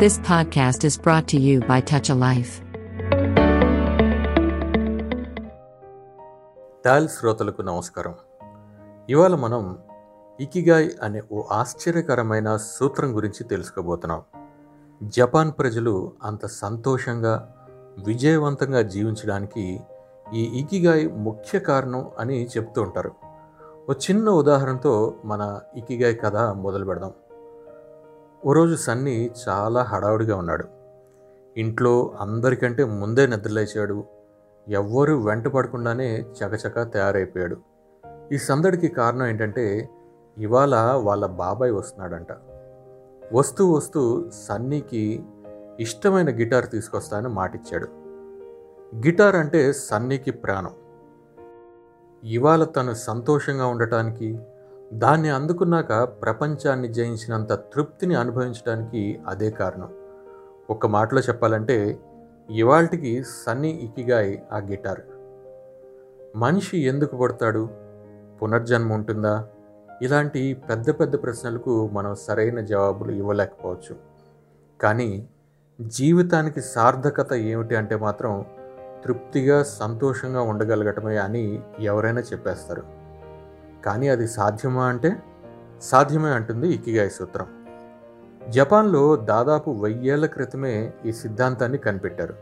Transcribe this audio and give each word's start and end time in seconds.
This 0.00 0.12
podcast 0.12 0.78
is 0.86 0.98
brought 0.98 1.26
to 1.32 1.38
you 1.40 1.60
by 1.62 1.80
Touch 1.80 2.12
a 2.12 2.16
Life. 2.16 2.52
TAL 6.84 7.08
శ్రోతలకు 7.08 7.62
నమస్కారం. 7.62 8.14
ఇవాళ 9.08 9.34
మనం 9.34 9.78
ఇకిగాయ్ 10.40 10.90
అనే 11.02 11.22
ఓ 11.32 11.42
ఆశ్చర్యకరమైన 11.52 12.56
సూత్రం 12.56 13.16
గురించి 13.16 13.44
తెలుసుకోబోతున్నాం. 13.44 14.22
జపాన్ 15.02 15.52
ప్రజలు 15.58 16.12
అంత 16.22 16.46
సంతోషంగా 16.46 17.54
విజయవంతంగా 18.06 18.82
జీవించడానికి 18.82 19.80
ఈ 20.34 20.42
ఇకిగాయ్ 20.42 21.12
ముఖ్య 21.12 21.58
కారణం 21.58 22.10
అని 22.18 22.46
చెప్తూ 22.46 22.82
ఉంటారు. 22.82 23.12
ఓ 23.90 23.92
చిన్న 23.92 24.30
ఉదాహరణతో 24.30 25.14
మన 25.24 25.60
ఇకిగాయ్ 25.76 26.18
కథ 26.24 26.36
మొదలు 26.36 26.84
పెడదాం 26.84 27.12
ఓ 28.44 28.52
రోజు 28.52 28.76
సన్నీ 28.76 29.30
చాలా 29.48 29.82
హడావుడిగా 29.82 30.36
ఉన్నాడు. 30.36 30.64
ఇంట్లో 31.56 32.14
అందరికంటే 32.20 32.84
ముందే 32.84 33.26
నిద్రలేచాడు. 33.26 34.04
ఎవ్వరూ 34.68 35.20
వెంట 35.22 35.48
పడకుండానే 35.48 36.20
చకచక 36.20 36.82
తయారైపోయాడు. 36.82 37.56
ఈ 38.32 38.38
సందడికి 38.38 38.88
కారణం 38.88 39.26
ఏంటంటే 39.26 39.88
ఇవాళ 40.38 40.92
వాళ్ళ 40.92 41.26
బాబాయ్ 41.26 41.72
వస్తున్నాడంట. 41.72 42.26
వస్తూ 43.32 43.72
వస్తూ 43.72 44.30
సన్నీకి 44.30 45.24
ఇష్టమైన 45.80 46.30
గిటార్ 46.30 46.68
తీసుకొస్తానని 46.68 47.28
మాటిచ్చాడు. 47.28 47.88
గిటార్ 48.96 49.36
అంటే 49.36 49.72
సన్నీకి 49.72 50.30
ప్రాణం. 50.30 50.70
ఇవాళ 52.24 52.64
తను 52.64 52.94
సంతోషంగా 52.94 53.66
ఉండటానికి 53.66 54.38
దాన్ని 54.92 55.28
అందుకున్నాక 55.28 55.92
ప్రపంచాన్ని 56.02 56.88
జయించినంత 56.88 57.52
తృప్తిని 57.52 58.14
అనుభవించడానికి 58.14 59.20
అదే 59.28 59.50
కారణం. 59.50 59.88
ఒక 60.70 60.86
మాటలో 60.86 61.20
చెప్పాలంటే 61.20 62.00
ఇవాల్టికి 62.50 63.24
సన్నీ 63.24 63.70
ఇకిగాయ్ 63.70 64.38
ఆ 64.52 64.58
గిటార్. 64.58 65.00
మనిషి 66.36 66.78
ఎందుకు 66.78 67.16
పడతాడు? 67.16 67.68
పునర్జన్మ 68.42 68.92
ఉంటుందా? 68.92 69.48
ఇలాంటి 70.02 70.54
పెద్ద 70.54 70.90
పెద్ద 70.90 71.22
ప్రశ్నలకు 71.22 71.88
మనం 71.88 72.14
సరైన 72.14 72.60
జవాబులు 72.60 73.12
ఇవ్వలేకపోవచ్చు. 73.12 73.96
కానీ 74.80 75.28
జీవితానికి 75.80 76.60
సార్థకత 76.60 77.32
ఏమిటి 77.32 77.76
అంటే 77.76 77.96
మాత్రం 77.96 78.44
తృప్తిగా 79.04 79.62
సంతోషంగా 79.62 80.42
ఉండగలగటమే 80.42 81.16
అని 81.16 81.62
ఎవరైనా 81.80 82.20
చెప్పేస్తారు. 82.20 82.99
కానీ 83.84 84.08
అది 84.08 84.28
సాధ్యమా 84.28 84.86
అంటే 84.86 85.16
సాధ్యమే 85.82 86.28
అంటుంది 86.28 86.68
ఇకిగాయ్ 86.68 87.10
సూత్రం. 87.10 87.46
జపాన్లో 88.48 89.16
దాదాపు 89.16 89.70
వెయ్యేళ్ళ 89.70 90.26
క్రితమే 90.26 90.92
ఈ 91.06 91.12
సిద్ధాంతాన్ని 91.12 91.78
కనిపెట్టారు. 91.78 92.34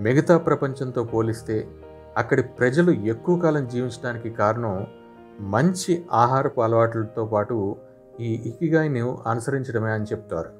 మిగతా 0.00 0.38
ప్రపంచంతో 0.38 1.04
పోలిస్తే 1.04 1.68
అక్కడి 2.16 2.42
ప్రజలు 2.42 2.90
ఎక్కువ 2.90 3.38
కాలం 3.38 3.68
జీవించడానికి 3.68 4.30
కారణం 4.30 4.86
మంచి 5.40 6.06
ఆహారపు 6.12 6.60
అలవాట్లతో 6.60 7.24
పాటు 7.24 7.76
ఈ 8.20 8.34
ఇకిగాయ్ని 8.34 9.00
అనుసరించడమే 9.00 9.92
అని 9.92 10.04
చెప్తారు. 10.04 10.50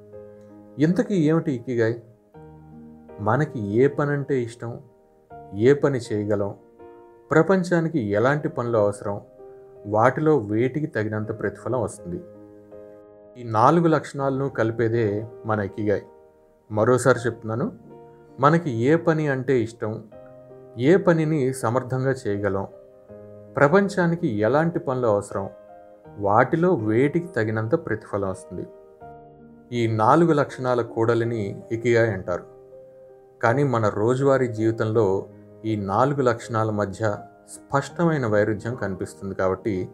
ఇంతకీ 0.82 1.14
ఏమిటి 1.14 1.52
ఇకిగాయ్? 1.52 1.94
మనకి 3.20 3.60
ఏ 3.60 3.86
పని 3.86 4.10
అంటే 4.10 4.42
ఇష్టం? 4.42 4.80
ఏ 5.54 5.72
పని 5.72 5.98
చేయగలం? 5.98 6.54
ప్రపంచానికి 7.30 7.98
ఎలాంటి 7.98 8.48
పనులు 8.48 8.78
అవసరం? 8.78 9.20
వాటిలో 9.86 10.38
వేటికి 10.38 10.86
తగినంత 10.86 11.38
ప్రతిఫలం 11.38 11.82
వస్తుంది? 11.82 12.20
ఈ 13.40 13.44
నాలుగు 13.44 13.86
లక్షణాలను 13.86 14.48
కలిపేదే 14.48 15.26
మన 15.46 15.60
ఇకిగాయ్. 15.60 16.02
మరోసారి 16.70 17.18
చెప్తున్నాను 17.26 17.72
మనకి 18.40 18.70
ఏ 18.70 18.96
పని 18.96 19.28
అంటే 19.28 19.60
ఇష్టం? 19.60 20.04
ఏ 20.78 20.96
పనిని 20.96 21.54
సమర్థంగా 21.54 22.14
చేయగలం? 22.26 22.66
ప్రపంచానికి 23.56 24.28
ఎలాంటి 24.28 24.78
పనులు 24.78 25.06
అవసరం? 25.06 25.50
వాటిలో 26.18 26.74
వేటికి 26.74 27.26
తగినంత 27.26 27.74
ప్రతిఫలం 27.74 28.28
వస్తుంది? 28.28 28.66
ఈ 29.72 29.86
నాలుగు 29.86 30.32
లక్షణాల 30.32 30.82
కూడలిని 30.82 31.62
ఇకిగాయ్ 31.72 32.10
అంటారు. 32.10 32.44
కానీ 33.42 33.64
మన 33.64 33.88
రోజువారీ 33.88 34.46
జీవితంలో 34.46 35.26
ఈ 35.64 35.76
నాలుగు 35.76 36.22
లక్షణాల 36.22 36.70
మధ్య 36.70 37.16
స్పష్టమైన 37.48 38.26
వైరుధ్యం 38.26 38.74
కనిపిస్తుంది 38.74 39.34
కాబట్టి 39.34 39.88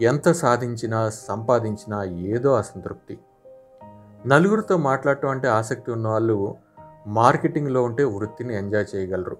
ఎంత 0.00 0.32
సాధించినా 0.32 1.10
సంపాదించినా 1.10 2.04
ఏదో 2.04 2.54
అసంతృప్తి. 2.54 3.18
నలుగురితో 4.26 4.76
మాట్లాడటం 4.76 5.28
అంటే 5.28 5.48
ఆసక్తి 5.48 5.92
ఉన్న 5.92 6.08
వాళ్ళు 6.08 6.56
మార్కెటింగ్లో 7.06 7.82
ఉంటే 7.82 8.04
వృత్తిని 8.04 8.56
ఎంజాయ్ 8.56 8.96
చేయగలరు. 8.96 9.36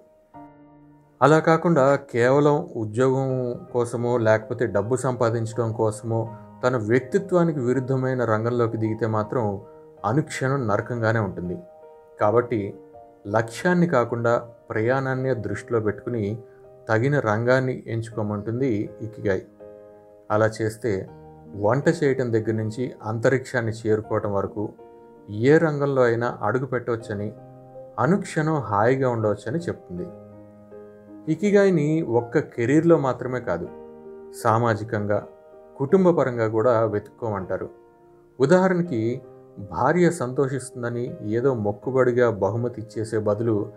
అలా 1.22 1.38
కాకుండా 1.38 1.97
కేవలం 1.97 2.68
ఉద్యోగం 2.76 3.60
కోసమో 3.72 4.18
లేకపోతే 4.18 4.66
డబ్బు 4.66 4.97
సంపాదించడం 4.97 5.72
కోసమో 5.72 6.34
తన 6.66 6.76
వ్యక్తిత్వానికి 6.76 7.60
విరుద్ధమైన 7.60 8.24
రంగంలోకి 8.24 8.76
దిగితే 8.76 9.06
మాత్రం 9.06 9.60
అనుక్షణం 10.04 10.68
నరకంగానే 10.68 11.18
ఉంటుంది. 11.18 11.58
కాబట్టి 12.20 12.74
లక్ష్యాన్ని 13.26 13.86
కాకుండా 13.86 14.38
ప్రయాణాన్ని 14.70 15.34
దృష్టిలో 15.34 15.80
పెట్టుకుని 15.80 16.38
తగిన 16.88 17.21
రంగాన్ని 17.21 17.82
ఎంచుకోమంటుంది 17.87 18.91
ఇకిగాయ్ 19.03 19.41
అలా 20.31 20.50
చేస్తే 20.62 21.09
వంట 21.56 21.84
చేయటం 21.88 22.32
దగ్గర 22.32 22.53
నుంచి 22.53 22.94
అంతరిక్షాన్ని 23.03 23.72
చేరుకోవటం 23.72 24.32
వరకు 24.32 24.72
ఏ 25.31 25.59
రంగంలో 25.59 26.03
అయినా 26.03 26.38
అడుగు 26.43 26.66
పెట్టవచ్చని 26.66 27.32
అనుక్షణం 27.98 28.54
హాయిగా 28.54 29.10
ఉండవచ్చని 29.10 29.59
చెప్తుంది. 29.59 30.06
ఇకిగాయ్ని 31.32 32.03
ఒక్క 32.03 32.38
కెరీర్లో 32.38 32.98
మాత్రమే 32.98 33.41
కాదు 33.41 33.69
సామాజికంగా 34.44 35.27
కుటుంబపరంగా 35.77 36.48
కూడా 36.48 36.84
వెతుక్కోమంటారు. 36.84 37.71
ఉదాహరణకి 38.41 39.22
భార్య 39.71 40.10
సంతోషిస్తుందని 40.10 41.16
ఏదో 41.22 41.54
మొక్కుబడిగా 41.54 42.31
బహుమతి 42.31 42.81
ఇచ్చేసే 42.81 43.19
బదులు 43.19 43.72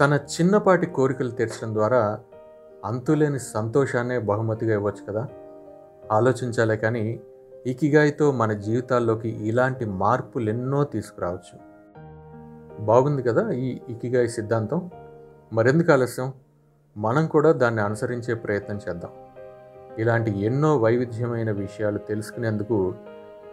తన 0.00 0.14
చిన్నపాటి 0.14 0.86
కోరికలు 0.86 1.30
తీర్చడం 1.30 1.74
ద్వారా 1.74 2.20
అంతులేని 2.84 3.38
సంతోషాన్నే 3.38 4.18
బహుమతిగా 4.18 4.72
ఇవ్వచ్చు 4.72 5.12
కదా? 5.12 5.28
ఆలోచించాలే 6.12 6.76
కానీ 6.76 7.20
ఇకిగాయితో 7.66 8.32
మన 8.32 8.52
జీవితాల్లోకి 8.52 9.28
ఇలాంటి 9.28 9.84
మార్పులు 9.84 10.50
ఎన్నో 10.50 10.84
తీసుకురావచ్చు. 10.84 11.58
బాగుంది 12.84 13.22
కదా 13.22 13.50
ఈ 13.50 13.80
ఇకిగాయి 13.88 14.28
సిద్ధాంతం? 14.28 14.90
మరెందుకు 15.52 15.92
ఆలస్యం? 15.92 16.32
మనం 16.96 17.26
కూడా 17.26 17.52
దాన్ని 17.52 17.82
అనుసరించే 17.82 18.34
ప్రయత్నం 18.34 18.80
చేద్దాం. 18.88 19.10
ఇలాంటి 19.98 20.44
ఎన్నో 20.44 20.76
వైవిధ్యమైన 20.76 21.50
విషయాలు 21.50 21.98
తెలుసుకునేందుకు 21.98 22.94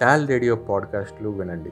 టాల్ 0.01 0.27
రేడియో 0.27 0.55
పాడ్కాస్ట్లు 0.55 1.29
వినండి. 1.29 1.71